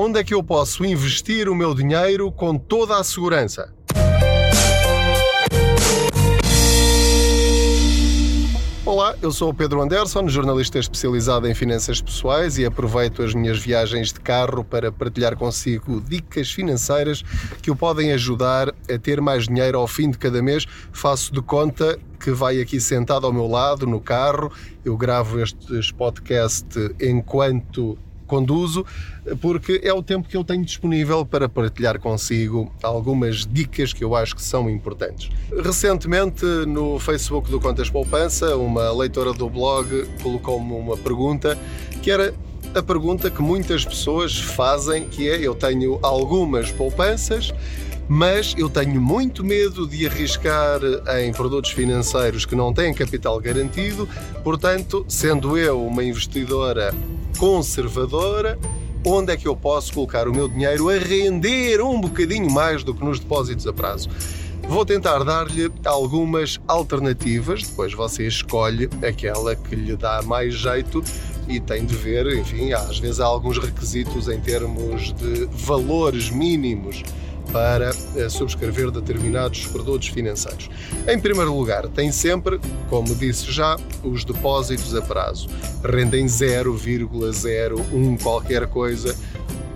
Onde 0.00 0.20
é 0.20 0.22
que 0.22 0.32
eu 0.32 0.44
posso 0.44 0.84
investir 0.84 1.48
o 1.48 1.56
meu 1.56 1.74
dinheiro 1.74 2.30
com 2.30 2.56
toda 2.56 2.96
a 2.96 3.02
segurança? 3.02 3.74
Olá, 8.86 9.16
eu 9.20 9.32
sou 9.32 9.50
o 9.50 9.54
Pedro 9.54 9.82
Anderson, 9.82 10.28
jornalista 10.28 10.78
especializado 10.78 11.48
em 11.48 11.54
finanças 11.54 12.00
pessoais 12.00 12.58
e 12.58 12.64
aproveito 12.64 13.24
as 13.24 13.34
minhas 13.34 13.58
viagens 13.58 14.12
de 14.12 14.20
carro 14.20 14.62
para 14.62 14.92
partilhar 14.92 15.36
consigo 15.36 16.00
dicas 16.00 16.48
financeiras 16.52 17.24
que 17.60 17.68
o 17.68 17.74
podem 17.74 18.12
ajudar 18.12 18.68
a 18.68 18.98
ter 19.02 19.20
mais 19.20 19.48
dinheiro 19.48 19.80
ao 19.80 19.88
fim 19.88 20.12
de 20.12 20.16
cada 20.16 20.40
mês. 20.40 20.64
Faço 20.92 21.32
de 21.32 21.42
conta 21.42 21.98
que 22.20 22.30
vai 22.30 22.60
aqui 22.60 22.80
sentado 22.80 23.26
ao 23.26 23.32
meu 23.32 23.48
lado 23.48 23.84
no 23.84 24.00
carro. 24.00 24.52
Eu 24.84 24.96
gravo 24.96 25.40
este 25.40 25.92
podcast 25.92 26.68
enquanto 27.00 27.98
conduzo, 28.28 28.86
porque 29.40 29.80
é 29.82 29.92
o 29.92 30.02
tempo 30.02 30.28
que 30.28 30.36
eu 30.36 30.44
tenho 30.44 30.64
disponível 30.64 31.26
para 31.26 31.48
partilhar 31.48 31.98
consigo 31.98 32.72
algumas 32.82 33.44
dicas 33.44 33.92
que 33.92 34.04
eu 34.04 34.14
acho 34.14 34.36
que 34.36 34.42
são 34.42 34.70
importantes. 34.70 35.30
Recentemente, 35.64 36.44
no 36.44 37.00
Facebook 37.00 37.50
do 37.50 37.58
Contas 37.58 37.90
Poupança, 37.90 38.54
uma 38.56 38.92
leitora 38.92 39.32
do 39.32 39.50
blog 39.50 40.06
colocou-me 40.22 40.72
uma 40.72 40.96
pergunta 40.96 41.58
que 42.02 42.10
era 42.10 42.32
a 42.74 42.82
pergunta 42.82 43.30
que 43.30 43.40
muitas 43.40 43.84
pessoas 43.84 44.38
fazem, 44.38 45.08
que 45.08 45.28
é 45.28 45.38
eu 45.38 45.54
tenho 45.54 45.98
algumas 46.02 46.70
poupanças 46.70 47.52
mas 48.08 48.54
eu 48.56 48.70
tenho 48.70 49.00
muito 49.00 49.44
medo 49.44 49.86
de 49.86 50.06
arriscar 50.06 50.80
em 51.20 51.30
produtos 51.32 51.72
financeiros 51.72 52.46
que 52.46 52.56
não 52.56 52.72
têm 52.72 52.94
capital 52.94 53.38
garantido, 53.38 54.08
portanto, 54.42 55.04
sendo 55.06 55.58
eu 55.58 55.84
uma 55.86 56.02
investidora 56.02 56.94
conservadora, 57.38 58.58
onde 59.04 59.32
é 59.32 59.36
que 59.36 59.46
eu 59.46 59.54
posso 59.54 59.92
colocar 59.92 60.26
o 60.26 60.32
meu 60.32 60.48
dinheiro 60.48 60.88
a 60.88 60.98
render 60.98 61.82
um 61.82 62.00
bocadinho 62.00 62.50
mais 62.50 62.82
do 62.82 62.94
que 62.94 63.04
nos 63.04 63.20
depósitos 63.20 63.66
a 63.66 63.72
prazo? 63.72 64.08
Vou 64.68 64.84
tentar 64.84 65.22
dar-lhe 65.24 65.70
algumas 65.84 66.60
alternativas, 66.66 67.62
depois 67.62 67.94
você 67.94 68.26
escolhe 68.26 68.88
aquela 69.06 69.54
que 69.54 69.74
lhe 69.74 69.96
dá 69.96 70.20
mais 70.22 70.54
jeito 70.54 71.02
e 71.48 71.58
tem 71.58 71.86
de 71.86 71.94
ver, 71.94 72.26
enfim, 72.36 72.72
às 72.72 72.98
vezes 72.98 73.20
há 73.20 73.24
alguns 73.24 73.58
requisitos 73.58 74.28
em 74.28 74.38
termos 74.40 75.14
de 75.14 75.46
valores 75.52 76.28
mínimos 76.28 77.02
para 77.52 77.90
eh, 78.16 78.28
subscrever 78.28 78.90
determinados 78.90 79.66
produtos 79.66 80.08
financeiros. 80.08 80.68
Em 81.06 81.18
primeiro 81.18 81.54
lugar, 81.54 81.88
tem 81.88 82.12
sempre, 82.12 82.60
como 82.88 83.14
disse 83.14 83.50
já, 83.50 83.76
os 84.02 84.24
depósitos 84.24 84.94
a 84.94 85.02
prazo. 85.02 85.48
Rendem 85.84 86.26
0,01 86.26 88.22
qualquer 88.22 88.66
coisa, 88.66 89.16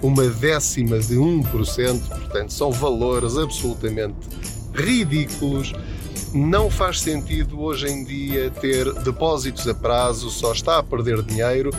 uma 0.03 0.27
décima 0.27 0.99
de 0.99 1.15
1%, 1.17 2.09
portanto, 2.09 2.53
são 2.53 2.73
valores 2.73 3.37
absolutamente 3.37 4.17
ridículos. 4.75 5.73
Não 6.35 6.71
faz 6.71 7.01
sentido 7.01 7.61
hoje 7.61 7.89
em 7.89 8.05
dia 8.05 8.51
ter 8.51 8.91
depósitos 9.03 9.69
a 9.69 9.75
prazo, 9.75 10.31
só 10.31 10.53
está 10.53 10.79
a 10.79 10.83
perder 10.83 11.23
dinheiro 11.23 11.71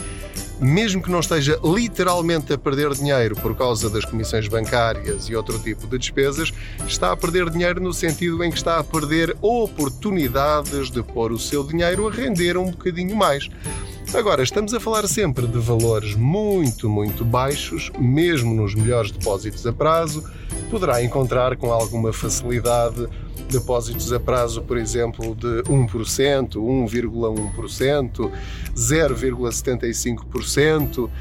mesmo 0.60 1.02
que 1.02 1.12
não 1.12 1.20
esteja 1.20 1.60
literalmente 1.64 2.54
a 2.54 2.58
perder 2.58 2.94
dinheiro 2.94 3.36
por 3.36 3.56
causa 3.56 3.90
das 3.90 4.06
comissões 4.06 4.48
bancárias 4.48 5.28
e 5.30 5.36
outro 5.36 5.60
tipo 5.60 5.88
de 5.88 5.98
despesas, 5.98 6.52
está 6.88 7.12
a 7.12 7.18
perder 7.18 7.50
dinheiro 7.50 7.82
no 7.82 7.94
sentido 7.94 8.44
em 8.44 8.50
que 8.50 8.58
está 8.58 8.80
a 8.80 8.84
perder 8.84 9.36
oportunidades 9.42 10.90
de 10.90 11.02
pôr 11.02 11.32
o 11.32 11.40
seu 11.40 11.64
dinheiro 11.64 12.08
a 12.08 12.12
render 12.12 12.58
um 12.58 12.72
bocadinho 12.72 13.16
mais. 13.16 13.50
Agora, 14.14 14.44
estamos 14.44 14.74
a 14.76 14.80
falar 14.80 15.08
sempre 15.08 15.48
de 15.48 15.58
valores 15.58 16.14
muito, 16.14 16.88
muito 16.88 17.26
baixos, 17.26 17.92
mesmo 17.98 18.54
nos 18.54 18.76
melhores 18.76 19.12
depósitos 19.12 19.66
a 19.66 19.74
prazo. 19.74 20.24
Poderá 20.74 21.04
encontrar 21.04 21.56
com 21.56 21.72
alguma 21.72 22.12
facilidade 22.12 23.08
depósitos 23.48 24.12
a 24.12 24.20
prazo, 24.20 24.64
por 24.64 24.76
exemplo, 24.76 25.36
de 25.36 25.62
1%, 25.70 26.56
1,1%, 26.56 28.32
0,75%. 28.76 31.12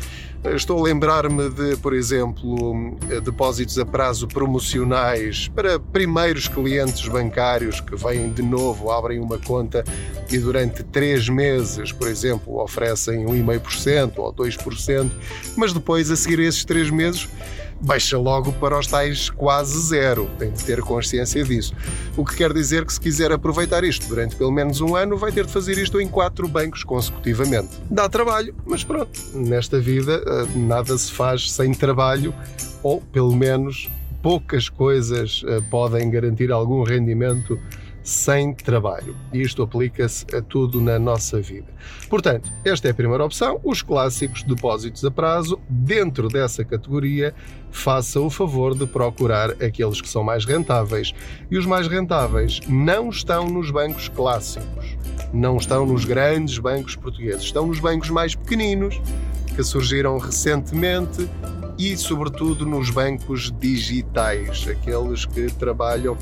Estou 0.55 0.81
a 0.81 0.83
lembrar-me 0.83 1.51
de, 1.51 1.77
por 1.77 1.93
exemplo, 1.93 2.97
depósitos 3.23 3.79
a 3.79 3.85
prazo 3.85 4.27
promocionais 4.27 5.49
para 5.49 5.79
primeiros 5.79 6.49
clientes 6.49 7.07
bancários 7.07 7.79
que 7.79 7.95
vêm 7.95 8.33
de 8.33 8.41
novo, 8.41 8.91
abrem 8.91 9.21
uma 9.21 9.39
conta 9.39 9.85
e 10.31 10.39
durante 10.39 10.83
três 10.83 11.29
meses, 11.29 11.93
por 11.93 12.09
exemplo, 12.09 12.59
oferecem 12.59 13.27
1,5% 13.27 14.15
ou 14.17 14.33
2%, 14.33 15.11
mas 15.59 15.75
depois, 15.75 16.11
a 16.11 16.17
seguir 16.17 16.41
esses 16.41 16.65
três 16.65 16.89
meses, 16.89 17.29
baixa 17.83 18.17
logo 18.17 18.53
para 18.53 18.79
os 18.79 18.87
tais 18.87 19.29
quase 19.29 19.79
zero. 19.89 20.29
Tem 20.39 20.51
de 20.51 20.65
ter 20.65 20.81
consciência 20.81 21.43
disso. 21.43 21.75
O 22.17 22.25
que 22.25 22.37
quer 22.37 22.53
dizer 22.53 22.85
que 22.85 22.93
se 22.93 23.01
quiser 23.01 23.33
aproveitar 23.33 23.85
isto 23.85 24.07
durante 24.09 24.37
pelo 24.37 24.53
menos 24.53 24.81
um 24.81 24.95
ano, 24.95 25.17
vai 25.17 25.33
ter 25.33 25.45
de 25.45 25.53
fazer 25.53 25.77
isto 25.79 26.01
em 26.01 26.09
quatro 26.09 26.47
bancos 26.47 26.85
consecutivamente. 26.85 27.71
Dá 27.91 28.09
trabalho, 28.09 28.55
mas 28.65 28.85
pronto, 28.85 29.19
nesta 29.35 29.81
vida 29.81 30.23
eh, 30.25 30.59
nada 30.59 30.97
se 30.97 31.13
faz 31.13 31.51
sem 31.51 31.73
trabalho, 31.73 32.35
ou 32.83 33.01
pelo 33.01 33.35
menos 33.35 33.89
poucas 34.23 34.69
coisas 34.69 35.43
eh, 35.47 35.61
podem 35.71 36.09
garantir 36.11 36.53
algum 36.53 36.83
rendimento 36.85 37.59
sem 38.03 38.55
trabalho. 38.55 39.17
Isto 39.33 39.63
aplica-se 39.63 40.25
a 40.35 40.43
tudo 40.43 40.81
na 40.81 40.99
nossa 40.99 41.41
vida. 41.41 41.69
Portanto, 42.09 42.51
esta 42.65 42.89
é 42.89 42.91
a 42.91 42.95
primeira 42.95 43.25
opção, 43.25 43.61
os 43.63 43.83
clássicos 43.83 44.43
depósitos 44.43 45.05
a 45.05 45.11
prazo. 45.11 45.61
Dentro 45.69 46.29
dessa 46.29 46.65
categoria, 46.65 47.35
faça 47.71 48.21
o 48.21 48.29
favor 48.29 48.75
de 48.75 48.87
procurar 48.87 49.51
aqueles 49.63 50.01
que 50.01 50.09
são 50.09 50.23
mais 50.23 50.45
rentáveis. 50.45 51.15
E 51.51 51.57
os 51.57 51.67
mais 51.67 51.87
rentáveis 51.89 52.61
não 52.69 53.09
estão 53.09 53.47
nos 53.47 53.71
bancos 53.71 54.09
clássicos, 54.09 54.97
não 55.33 55.57
estão 55.57 55.87
nos 55.87 56.05
grandes 56.05 56.59
bancos 56.59 56.97
portugueses, 56.97 57.45
estão 57.45 57.67
nos 57.67 57.79
bancos 57.79 58.11
mais 58.11 58.35
pequeninos 58.35 59.01
que 59.55 59.63
surgiram 59.63 60.19
recentemente 60.19 61.29
e, 61.79 61.97
sobretudo, 61.97 62.65
nos 62.67 62.91
bancos 62.91 63.53
digitais, 63.59 64.67
aqueles 64.69 65.25
que 65.25 65.47
trabalham 65.55 66.17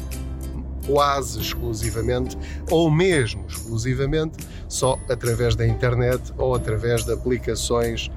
quase 0.87 1.41
exclusivamente, 1.41 2.37
ou 2.71 2.91
mesmo 2.91 3.45
exclusivamente, 3.49 4.39
só 4.69 4.99
através 5.09 5.55
da 5.55 5.67
internet 5.67 6.33
ou 6.37 6.55
através 6.55 7.05
de 7.05 7.13
aplicações 7.13 8.11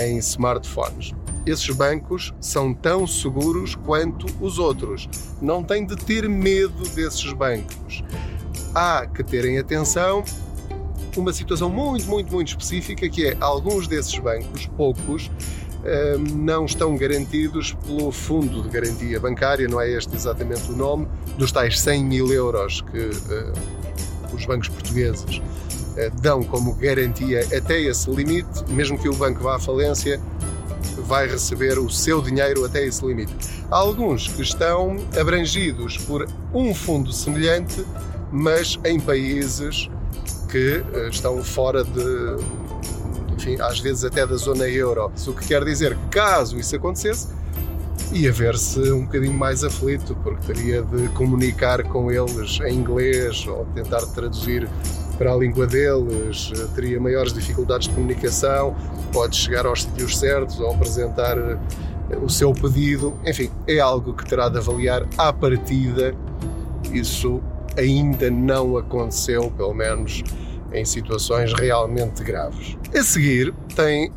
em 0.00 0.18
smartphones. 0.18 1.12
Esses 1.46 1.70
bancos 1.70 2.34
são 2.40 2.74
tão 2.74 3.06
seguros 3.06 3.74
quanto 3.74 4.26
os 4.40 4.58
outros. 4.58 5.08
Não 5.40 5.64
tem 5.64 5.86
de 5.86 5.96
ter 5.96 6.28
medo 6.28 6.88
desses 6.90 7.32
bancos. 7.32 8.04
Há 8.74 9.06
que 9.06 9.24
terem 9.24 9.58
atenção 9.58 10.22
uma 11.16 11.32
situação 11.32 11.68
muito, 11.68 12.06
muito, 12.06 12.32
muito 12.32 12.48
específica 12.48 13.08
que 13.08 13.26
é 13.26 13.36
alguns 13.40 13.88
desses 13.88 14.16
bancos, 14.18 14.66
poucos, 14.76 15.30
não 16.34 16.66
estão 16.66 16.96
garantidos 16.96 17.72
pelo 17.86 18.12
Fundo 18.12 18.62
de 18.62 18.68
Garantia 18.68 19.18
Bancária, 19.18 19.66
não 19.66 19.80
é 19.80 19.90
este 19.90 20.14
exatamente 20.14 20.70
o 20.70 20.76
nome, 20.76 21.08
dos 21.38 21.50
tais 21.50 21.80
100 21.80 22.04
mil 22.04 22.32
euros 22.32 22.82
que 22.82 23.10
os 24.34 24.44
bancos 24.46 24.68
portugueses 24.68 25.40
eh, 25.96 26.10
dão 26.22 26.42
como 26.42 26.74
garantia 26.74 27.40
até 27.56 27.80
esse 27.80 28.10
limite, 28.10 28.64
mesmo 28.68 28.98
que 28.98 29.08
o 29.08 29.14
banco 29.14 29.42
vá 29.42 29.56
à 29.56 29.58
falência, 29.58 30.20
vai 31.06 31.26
receber 31.26 31.78
o 31.78 31.90
seu 31.90 32.22
dinheiro 32.22 32.64
até 32.64 32.84
esse 32.86 33.04
limite. 33.04 33.34
Há 33.70 33.76
alguns 33.76 34.28
que 34.28 34.42
estão 34.42 34.96
abrangidos 35.18 35.98
por 35.98 36.28
um 36.54 36.74
fundo 36.74 37.12
semelhante, 37.12 37.84
mas 38.30 38.78
em 38.84 39.00
países 39.00 39.90
que 40.48 40.82
eh, 40.94 41.08
estão 41.10 41.42
fora 41.42 41.82
de, 41.82 42.36
às 43.60 43.80
vezes 43.80 44.04
até 44.04 44.26
da 44.26 44.36
zona 44.36 44.68
euro. 44.68 45.10
O 45.26 45.32
que 45.32 45.46
quer 45.46 45.64
dizer 45.64 45.96
que, 45.96 46.08
caso 46.08 46.58
isso 46.58 46.74
acontecesse, 46.76 47.28
ia 48.12 48.32
ver-se 48.32 48.80
um 48.92 49.04
bocadinho 49.04 49.34
mais 49.34 49.62
aflito, 49.62 50.16
porque 50.22 50.52
teria 50.52 50.82
de 50.82 51.08
comunicar 51.10 51.82
com 51.84 52.10
eles 52.10 52.58
em 52.60 52.74
inglês 52.74 53.46
ou 53.46 53.64
tentar 53.74 54.04
traduzir 54.06 54.68
para 55.16 55.32
a 55.32 55.36
língua 55.36 55.66
deles, 55.66 56.50
teria 56.74 56.98
maiores 56.98 57.32
dificuldades 57.32 57.88
de 57.88 57.94
comunicação, 57.94 58.74
pode 59.12 59.36
chegar 59.36 59.66
aos 59.66 59.82
sítios 59.82 60.18
certos 60.18 60.58
ou 60.58 60.72
apresentar 60.72 61.36
eh, 61.36 61.58
o 62.22 62.28
seu 62.28 62.52
pedido. 62.52 63.14
Enfim, 63.26 63.50
é 63.68 63.78
algo 63.78 64.14
que 64.14 64.24
terá 64.26 64.48
de 64.48 64.56
avaliar 64.56 65.06
à 65.18 65.30
partida. 65.30 66.14
Isso 66.90 67.40
ainda 67.76 68.30
não 68.30 68.78
aconteceu, 68.78 69.52
pelo 69.56 69.74
menos 69.74 70.24
em 70.72 70.84
situações 70.84 71.52
realmente 71.52 72.22
graves. 72.22 72.76
A 72.94 73.02
seguir, 73.02 73.52
tem 73.74 74.12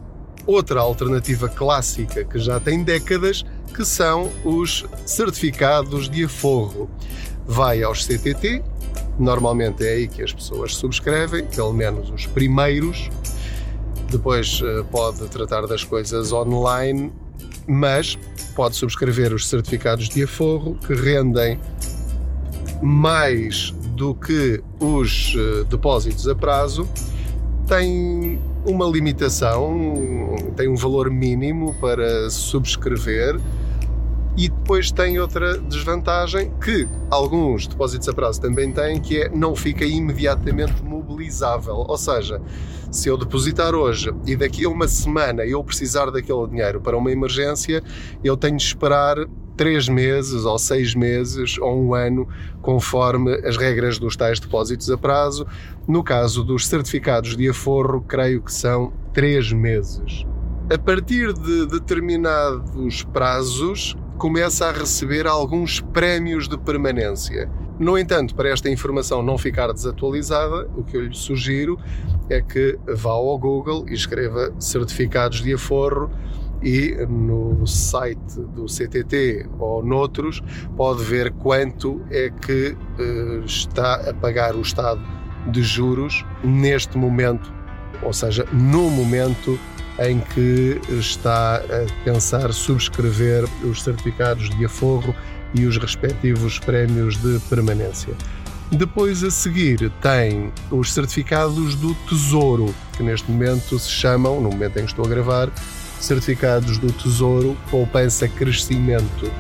outra 0.45 0.81
alternativa 0.81 1.47
clássica 1.47 2.23
que 2.23 2.39
já 2.39 2.59
tem 2.59 2.83
décadas, 2.83 3.44
que 3.73 3.85
são 3.85 4.31
os 4.44 4.85
certificados 5.05 6.09
de 6.09 6.25
aforro. 6.25 6.89
Vai 7.45 7.83
aos 7.83 8.05
CTT, 8.05 8.63
normalmente 9.19 9.85
é 9.85 9.94
aí 9.94 10.07
que 10.07 10.21
as 10.21 10.33
pessoas 10.33 10.75
subscrevem, 10.75 11.45
pelo 11.45 11.73
menos 11.73 12.09
os 12.09 12.25
primeiros. 12.25 13.09
Depois 14.09 14.61
eh, 14.63 14.83
pode 14.91 15.27
tratar 15.27 15.65
das 15.65 15.83
coisas 15.83 16.31
online 16.31 17.11
mas 17.67 18.17
pode 18.56 18.75
subscrever 18.75 19.33
os 19.33 19.47
certificados 19.47 20.09
de 20.09 20.23
aforro 20.23 20.77
que 20.85 20.94
rendem 20.94 21.59
mais 22.81 23.73
do 23.95 24.16
que 24.16 24.62
os 24.80 25.36
uh, 25.36 25.63
depósitos 25.66 26.28
a 26.28 26.36
prazo, 26.36 26.88
tem 27.68 28.40
uma 28.66 28.86
limitação, 28.86 30.36
tem 30.56 30.68
um 30.68 30.75
valor 30.75 31.10
mínimo 31.10 31.75
para 31.80 32.30
subscrever 32.30 33.40
e 34.36 34.50
depois 34.50 34.92
tem 34.92 35.19
outra 35.19 35.57
desvantagem 35.60 36.51
que 36.63 36.88
alguns 37.10 37.68
depósitos 37.68 38.10
a 38.10 38.13
prazo 38.13 38.42
também 38.42 38.72
têm, 38.72 39.00
que 39.00 39.22
é 39.22 39.30
não 39.30 39.56
fica 39.56 39.86
imediatamente 39.86 40.84
mobilizável. 40.84 41.86
Ou 41.88 41.98
seja, 41.98 42.42
se 42.92 43.10
eu 43.10 43.18
depositar 43.18 43.75
hoje 43.75 44.12
e 44.25 44.36
daqui 44.36 44.66
a 44.66 44.69
uma 44.69 44.88
semana 44.88 45.45
eu 45.45 45.63
precisar 45.63 46.10
daquele 46.10 46.48
dinheiro 46.48 46.81
para 46.81 46.98
uma 46.98 47.12
emergência, 47.12 47.84
eu 48.24 48.36
tenho 48.36 48.57
de 48.57 48.63
esperar 48.63 49.18
três 49.55 49.88
meses 49.88 50.45
ou 50.45 50.57
seis 50.57 50.95
meses 50.95 51.57
ou 51.59 51.81
um 51.81 51.94
ano, 51.94 52.27
conforme 52.61 53.33
as 53.45 53.57
regras 53.57 54.00
dos 54.00 54.15
tais 54.15 54.39
depósitos 54.39 54.89
a 54.89 54.97
prazo. 54.97 55.45
No 55.88 56.03
caso 56.03 56.44
dos 56.44 56.67
certificados 56.67 57.35
de 57.35 57.50
aforro, 57.50 58.01
creio 58.01 58.41
que 58.41 58.53
são 58.53 58.94
três 59.13 59.51
meses. 59.51 60.25
A 60.73 60.77
partir 60.77 61.33
de 61.33 61.67
determinados 61.67 63.03
prazos, 63.03 63.95
começa 64.17 64.67
a 64.67 64.71
receber 64.71 65.27
alguns 65.27 65.81
prémios 65.81 66.47
de 66.47 66.57
permanência. 66.57 67.49
No 67.79 67.97
entanto, 67.97 68.35
para 68.35 68.49
esta 68.49 68.69
informação 68.69 69.21
não 69.21 69.38
ficar 69.38 69.71
desatualizada, 69.73 70.69
o 70.77 70.83
que 70.83 70.95
eu 70.95 71.01
lhe 71.01 71.15
sugiro 71.15 71.77
é 72.29 72.41
que 72.41 72.77
vá 72.88 73.11
ao 73.11 73.38
Google 73.38 73.85
e 73.89 73.94
escreva 73.94 74.53
certificados 74.59 75.41
de 75.41 75.53
aforro 75.53 76.09
e 76.63 77.06
no 77.07 77.68
site 77.68 78.39
do 78.56 78.65
CTT 78.65 79.48
ou 79.60 79.83
noutros 79.83 80.42
pode 80.77 81.04
ver 81.04 81.31
quanto 81.33 82.01
é 82.10 82.30
que 82.30 82.75
uh, 83.00 83.45
está 83.45 83.95
a 84.10 84.13
pagar 84.13 84.56
o 84.56 84.62
Estado 84.62 85.01
de 85.51 85.62
juros 85.62 86.25
neste 86.44 86.98
momento, 86.98 87.54
ou 88.01 88.13
seja, 88.13 88.45
no 88.54 88.89
momento 88.89 89.60
em 90.00 90.19
que 90.19 90.80
está 90.89 91.57
a 91.57 92.04
pensar 92.04 92.51
subscrever 92.51 93.44
os 93.63 93.83
certificados 93.83 94.50
de 94.50 94.66
aforro 94.66 95.13
e 95.54 95.66
os 95.66 95.77
respectivos 95.77 96.57
prémios 96.59 97.18
de 97.18 97.39
permanência. 97.50 98.13
Depois 98.71 99.24
a 99.24 99.30
seguir 99.30 99.92
tem 100.01 100.51
os 100.71 100.92
certificados 100.92 101.75
do 101.75 101.94
Tesouro, 102.07 102.74
que 102.98 103.04
neste 103.04 103.30
momento 103.30 103.77
se 103.77 103.89
chamam, 103.89 104.42
no 104.42 104.50
momento 104.50 104.77
em 104.77 104.86
que 104.86 104.92
estou 104.92 105.06
a 105.06 105.07
gravar, 105.07 105.51
certificados 106.00 106.77
do 106.77 106.92
Tesouro 106.92 107.56
Poupança 107.69 108.27
Crescimento. 108.27 109.31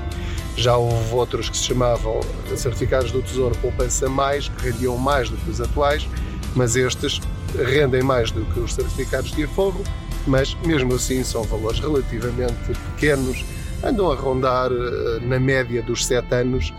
Já 0.55 0.77
houve 0.77 1.13
outros 1.13 1.49
que 1.49 1.57
se 1.57 1.63
chamavam 1.63 2.19
certificados 2.55 3.11
do 3.11 3.21
Tesouro 3.23 3.57
Poupança 3.57 4.07
Mais, 4.07 4.49
que 4.49 4.69
rendiam 4.69 4.97
mais 4.97 5.29
do 5.29 5.37
que 5.37 5.49
os 5.49 5.59
atuais, 5.59 6.07
mas 6.55 6.75
estes 6.75 7.19
rendem 7.55 8.03
mais 8.03 8.29
do 8.29 8.45
que 8.45 8.59
os 8.59 8.73
certificados 8.73 9.31
de 9.31 9.43
aforro 9.43 9.83
mas 10.25 10.55
mesmo 10.65 10.93
assim 10.95 11.23
são 11.23 11.43
valores 11.43 11.79
relativamente 11.79 12.73
pequenos, 12.91 13.43
andam 13.83 14.11
a 14.11 14.15
rondar 14.15 14.71
eh, 14.71 15.19
na 15.21 15.39
média 15.39 15.81
dos 15.81 16.05
7 16.05 16.33
anos. 16.35 16.73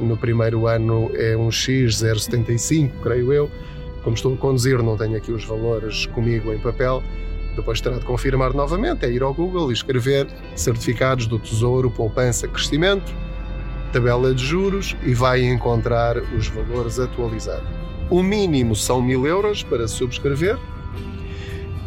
No 0.00 0.16
primeiro 0.16 0.66
ano 0.66 1.10
é 1.14 1.36
um 1.36 1.50
X 1.50 2.02
0,75, 2.02 2.90
creio 3.02 3.32
eu. 3.32 3.50
Como 4.02 4.16
estou 4.16 4.34
a 4.34 4.36
conduzir, 4.36 4.82
não 4.82 4.96
tenho 4.96 5.16
aqui 5.16 5.30
os 5.30 5.44
valores 5.44 6.06
comigo 6.06 6.52
em 6.52 6.58
papel. 6.58 7.02
Depois 7.54 7.80
terá 7.80 7.98
de 7.98 8.04
confirmar 8.04 8.54
novamente, 8.54 9.04
é 9.04 9.10
ir 9.10 9.22
ao 9.22 9.32
Google 9.32 9.70
e 9.70 9.74
escrever 9.74 10.26
certificados 10.56 11.26
do 11.26 11.38
Tesouro, 11.38 11.90
poupança, 11.90 12.48
crescimento, 12.48 13.12
tabela 13.92 14.34
de 14.34 14.44
juros 14.44 14.96
e 15.04 15.12
vai 15.12 15.44
encontrar 15.44 16.16
os 16.16 16.48
valores 16.48 16.98
atualizados. 16.98 17.68
O 18.10 18.22
mínimo 18.22 18.74
são 18.74 19.02
mil 19.02 19.26
euros 19.26 19.62
para 19.62 19.86
subscrever, 19.86 20.58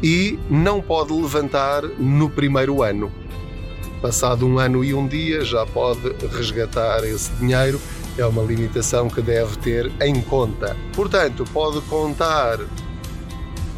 e 0.04 0.38
não 0.50 0.82
pode 0.82 1.14
levantar 1.14 1.84
no 1.98 2.30
primeiro 2.30 2.84
ano. 2.84 3.12
Passado 4.06 4.46
um 4.46 4.60
ano 4.60 4.84
e 4.84 4.94
um 4.94 5.08
dia, 5.08 5.44
já 5.44 5.66
pode 5.66 6.14
resgatar 6.38 7.04
esse 7.04 7.32
dinheiro. 7.40 7.82
É 8.16 8.24
uma 8.24 8.44
limitação 8.44 9.10
que 9.10 9.20
deve 9.20 9.58
ter 9.58 9.92
em 10.00 10.22
conta. 10.22 10.78
Portanto, 10.94 11.44
pode 11.52 11.82
contar 11.88 12.60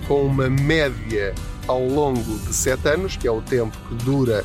com 0.06 0.25
uma 0.25 0.50
média 0.50 1.33
ao 1.65 1.81
longo 1.81 2.38
de 2.39 2.53
sete 2.53 2.89
anos, 2.89 3.15
que 3.15 3.25
é 3.25 3.31
o 3.31 3.41
tempo 3.41 3.77
que 3.88 3.95
dura 4.03 4.44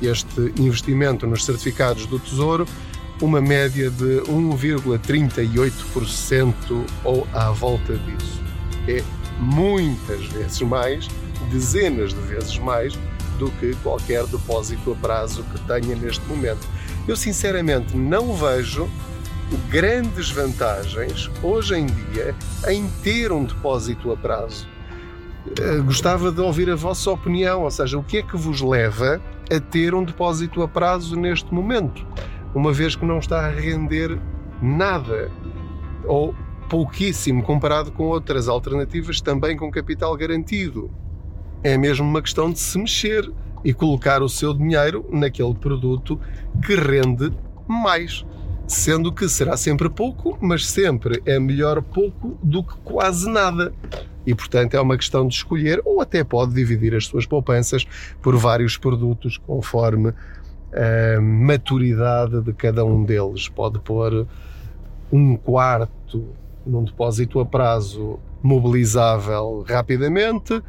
este 0.00 0.52
investimento 0.60 1.26
nos 1.26 1.44
certificados 1.44 2.06
do 2.06 2.20
Tesouro, 2.20 2.64
uma 3.20 3.40
média 3.40 3.90
de 3.90 4.20
1,38% 4.28 6.86
ou 7.02 7.26
à 7.32 7.50
volta 7.50 7.96
disso. 7.96 8.40
É 8.86 9.02
muitas 9.40 10.24
vezes 10.26 10.60
mais, 10.60 11.08
dezenas 11.50 12.14
de 12.14 12.20
vezes 12.20 12.56
mais, 12.58 12.96
do 13.36 13.50
que 13.52 13.74
qualquer 13.82 14.26
depósito 14.26 14.92
a 14.92 14.94
prazo 14.96 15.44
que 15.44 15.60
tenha 15.60 15.94
neste 15.96 16.24
momento. 16.26 16.66
Eu 17.06 17.16
sinceramente 17.16 17.96
não 17.96 18.34
vejo 18.34 18.88
grandes 19.70 20.30
vantagens 20.30 21.30
hoje 21.42 21.76
em 21.76 21.86
dia 21.86 22.34
em 22.68 22.88
ter 23.02 23.30
um 23.32 23.44
depósito 23.44 24.10
a 24.10 24.16
prazo. 24.16 24.66
Eh, 25.58 25.78
gostava 25.78 26.32
de 26.32 26.40
ouvir 26.40 26.68
a 26.70 26.74
vossa 26.74 27.10
opinião, 27.10 27.62
ou 27.62 27.70
seja, 27.70 27.96
o 27.96 28.02
que 28.02 28.18
é 28.18 28.22
que 28.22 28.36
vos 28.36 28.60
leva 28.60 29.20
a 29.50 29.60
ter 29.60 29.94
um 29.94 30.04
depósito 30.04 30.62
a 30.62 30.68
prazo 30.68 31.14
neste 31.14 31.54
momento, 31.54 32.04
uma 32.54 32.72
vez 32.72 32.96
que 32.96 33.04
não 33.04 33.18
está 33.18 33.46
a 33.46 33.50
render 33.50 34.18
nada 34.60 35.30
ou 36.04 36.34
pouquíssimo 36.68 37.42
comparado 37.42 37.92
com 37.92 38.04
outras 38.04 38.48
alternativas 38.48 39.20
também 39.20 39.56
com 39.56 39.70
capital 39.70 40.16
garantido. 40.16 40.90
É 41.62 41.76
mesmo 41.76 42.06
uma 42.06 42.22
questão 42.22 42.50
de 42.50 42.58
se 42.58 42.78
mexer 42.78 43.30
e 43.64 43.74
colocar 43.74 44.22
o 44.22 44.28
seu 44.28 44.54
dinheiro 44.54 45.04
naquele 45.10 45.54
produto 45.54 46.20
que 46.64 46.74
rende 46.76 47.32
mais. 47.66 48.24
Sendo 48.68 49.12
que 49.12 49.28
será 49.28 49.56
sempre 49.56 49.88
pouco, 49.88 50.36
mas 50.40 50.66
sempre 50.68 51.22
é 51.24 51.38
melhor 51.38 51.80
pouco 51.82 52.38
do 52.42 52.62
que 52.62 52.76
quase 52.84 53.28
nada. 53.28 53.72
E, 54.26 54.34
portanto, 54.34 54.74
é 54.74 54.80
uma 54.80 54.96
questão 54.96 55.26
de 55.28 55.34
escolher, 55.34 55.80
ou 55.84 56.00
até 56.00 56.24
pode 56.24 56.52
dividir 56.52 56.94
as 56.94 57.06
suas 57.06 57.26
poupanças 57.26 57.86
por 58.20 58.36
vários 58.36 58.76
produtos, 58.76 59.38
conforme 59.38 60.12
a 60.72 61.20
maturidade 61.20 62.40
de 62.42 62.52
cada 62.52 62.84
um 62.84 63.04
deles. 63.04 63.48
Pode 63.48 63.78
pôr 63.78 64.26
um 65.12 65.36
quarto 65.36 66.24
num 66.66 66.82
depósito 66.82 67.38
a 67.38 67.46
prazo 67.46 68.18
mobilizável 68.42 69.64
rapidamente, 69.68 70.60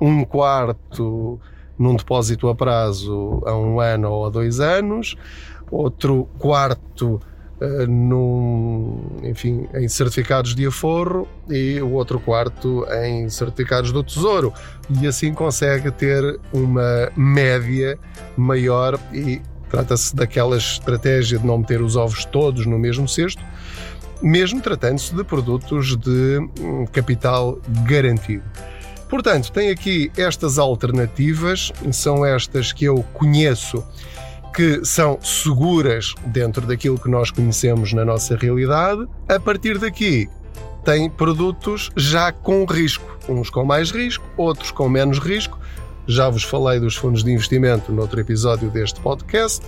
um 0.00 0.24
quarto 0.24 1.40
num 1.78 1.94
depósito 1.94 2.48
a 2.48 2.54
prazo 2.54 3.42
a 3.46 3.56
um 3.56 3.80
ano 3.80 4.10
ou 4.10 4.26
a 4.26 4.30
dois 4.30 4.60
anos, 4.60 5.16
outro 5.70 6.28
quarto 6.38 7.20
uh, 7.60 7.86
num, 7.86 9.20
enfim, 9.22 9.68
em 9.74 9.88
certificados 9.88 10.54
de 10.54 10.66
aforro 10.66 11.28
e 11.48 11.80
o 11.80 11.92
outro 11.92 12.18
quarto 12.18 12.86
em 13.04 13.28
certificados 13.28 13.92
do 13.92 14.02
Tesouro. 14.02 14.52
E 15.00 15.06
assim 15.06 15.34
consegue 15.34 15.90
ter 15.90 16.40
uma 16.52 17.10
média 17.16 17.98
maior 18.36 18.98
e 19.12 19.40
trata-se 19.68 20.14
daquela 20.14 20.56
estratégia 20.56 21.38
de 21.38 21.46
não 21.46 21.58
meter 21.58 21.82
os 21.82 21.96
ovos 21.96 22.24
todos 22.24 22.66
no 22.66 22.78
mesmo 22.78 23.08
cesto, 23.08 23.42
mesmo 24.22 24.60
tratando-se 24.60 25.14
de 25.14 25.24
produtos 25.24 25.96
de 25.96 26.38
hum, 26.60 26.86
capital 26.90 27.58
garantido. 27.84 28.44
Portanto, 29.08 29.52
tem 29.52 29.70
aqui 29.70 30.10
estas 30.16 30.58
alternativas, 30.58 31.72
são 31.92 32.24
estas 32.24 32.72
que 32.72 32.84
eu 32.84 33.04
conheço 33.12 33.84
que 34.54 34.82
são 34.84 35.18
seguras 35.22 36.14
dentro 36.26 36.66
daquilo 36.66 36.98
que 36.98 37.10
nós 37.10 37.30
conhecemos 37.30 37.92
na 37.92 38.06
nossa 38.06 38.34
realidade. 38.34 39.06
A 39.28 39.38
partir 39.38 39.78
daqui, 39.78 40.30
tem 40.82 41.10
produtos 41.10 41.90
já 41.94 42.32
com 42.32 42.64
risco, 42.64 43.18
uns 43.28 43.50
com 43.50 43.64
mais 43.64 43.90
risco, 43.90 44.24
outros 44.36 44.70
com 44.70 44.88
menos 44.88 45.18
risco. 45.18 45.58
Já 46.06 46.28
vos 46.28 46.44
falei 46.44 46.78
dos 46.78 46.94
fundos 46.94 47.24
de 47.24 47.32
investimento 47.32 47.92
no 47.92 48.02
outro 48.02 48.20
episódio 48.20 48.70
deste 48.70 49.00
podcast. 49.00 49.64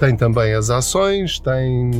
Tem 0.00 0.16
também 0.16 0.54
as 0.54 0.70
ações, 0.70 1.38
tem 1.38 1.90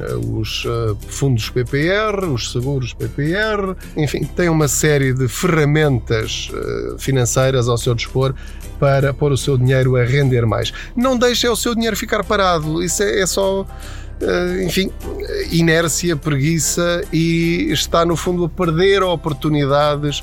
eh, 0.00 0.14
os 0.32 0.64
eh, 0.64 0.94
fundos 1.08 1.50
PPR, 1.50 2.24
os 2.32 2.52
seguros 2.52 2.94
PPR, 2.94 3.76
enfim, 3.96 4.24
tem 4.24 4.48
uma 4.48 4.68
série 4.68 5.12
de 5.12 5.28
ferramentas 5.28 6.50
eh, 6.54 6.94
financeiras 6.98 7.68
ao 7.68 7.76
seu 7.76 7.94
dispor 7.94 8.34
para 8.78 9.12
pôr 9.12 9.32
o 9.32 9.36
seu 9.36 9.58
dinheiro 9.58 9.96
a 9.96 10.04
render 10.04 10.46
mais. 10.46 10.72
Não 10.96 11.18
deixe 11.18 11.48
o 11.48 11.56
seu 11.56 11.74
dinheiro 11.74 11.96
ficar 11.96 12.24
parado, 12.24 12.82
isso 12.82 13.02
é, 13.02 13.20
é 13.20 13.26
só 13.26 13.66
enfim, 14.64 14.88
inércia, 15.50 16.14
preguiça 16.14 17.02
e 17.12 17.72
está 17.72 18.06
no 18.06 18.16
fundo 18.16 18.44
a 18.44 18.48
perder 18.48 19.02
oportunidades 19.02 20.22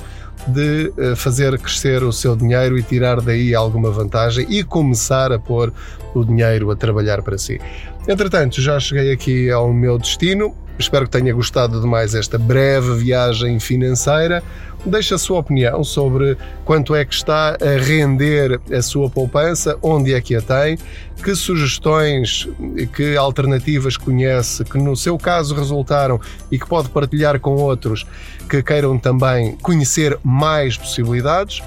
de 0.50 0.92
eh, 0.98 1.16
fazer 1.16 1.58
crescer 1.60 2.04
o 2.04 2.12
seu 2.12 2.36
dinheiro 2.36 2.78
e 2.78 2.84
tirar 2.84 3.22
daí 3.22 3.56
alguma 3.56 3.92
vantagem 3.92 4.46
e 4.50 4.64
começar 4.64 5.32
a 5.32 5.40
pôr 5.40 5.72
o 6.14 6.24
dinheiro 6.26 6.72
a 6.72 6.76
trabalhar 6.76 7.22
para 7.22 7.38
si. 7.38 7.60
Entretanto, 8.08 8.62
já 8.62 8.80
cheguei 8.80 9.12
aqui 9.12 9.52
ao 9.52 9.72
meu 9.72 9.98
destino. 9.98 10.56
Espero 10.80 11.06
que 11.06 11.12
tenha 11.12 11.34
gostado 11.34 11.82
de 11.82 11.86
mais 11.86 12.16
esta 12.16 12.38
breve 12.38 12.96
viagem 12.96 13.60
financeira. 13.60 14.42
Deixe 14.86 15.14
a 15.14 15.18
sua 15.18 15.40
opinião 15.40 15.84
sobre 15.84 16.38
quanto 16.64 16.96
é 16.96 17.04
que 17.04 17.14
está 17.14 17.58
a 17.62 17.84
render 17.84 18.62
a 18.72 18.82
sua 18.82 19.10
poupança, 19.10 19.78
onde 19.82 20.14
é 20.14 20.22
que 20.22 20.34
a 20.36 20.42
tem, 20.42 20.78
que 21.22 21.36
sugestões, 21.36 22.48
que 22.96 23.18
alternativas 23.18 23.98
conhece, 23.98 24.64
que 24.64 24.78
no 24.78 24.96
seu 24.96 25.18
caso 25.18 25.54
resultaram 25.54 26.18
e 26.50 26.58
que 26.58 26.66
pode 26.66 26.88
partilhar 26.88 27.42
com 27.42 27.56
outros 27.56 28.08
que 28.50 28.64
queiram 28.64 28.98
também 28.98 29.58
conhecer 29.58 30.18
mais 30.24 30.78
possibilidades. 30.78 31.62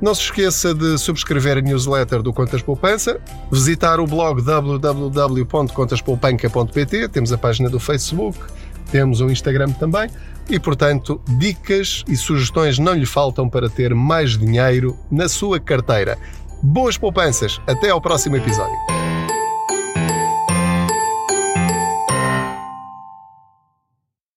Não 0.00 0.14
se 0.14 0.22
esqueça 0.22 0.72
de 0.72 0.96
subscrever 0.96 1.58
a 1.58 1.60
newsletter 1.60 2.22
do 2.22 2.32
Contas 2.32 2.62
Poupança, 2.62 3.20
visitar 3.50 3.98
o 3.98 4.06
blog 4.06 4.40
www.contaspoupanca.pt, 4.42 7.08
temos 7.08 7.32
a 7.32 7.38
página 7.38 7.68
do 7.68 7.80
Facebook, 7.80 8.38
temos 8.92 9.20
o 9.20 9.28
Instagram 9.28 9.72
também 9.72 10.08
e, 10.48 10.60
portanto, 10.60 11.20
dicas 11.38 12.04
e 12.08 12.16
sugestões 12.16 12.78
não 12.78 12.94
lhe 12.94 13.06
faltam 13.06 13.48
para 13.48 13.68
ter 13.68 13.92
mais 13.94 14.38
dinheiro 14.38 14.96
na 15.10 15.28
sua 15.28 15.58
carteira. 15.58 16.16
Boas 16.62 16.96
poupanças! 16.96 17.60
Até 17.66 17.90
ao 17.90 18.00
próximo 18.00 18.36
episódio. 18.36 18.97